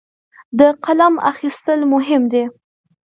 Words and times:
د 0.59 0.61
قلم 0.85 1.13
اخیستل 1.31 1.79
مهم 1.93 2.23
دي. 2.31 2.43